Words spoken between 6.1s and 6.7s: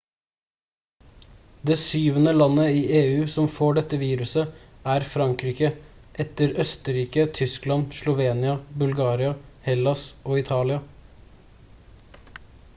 etter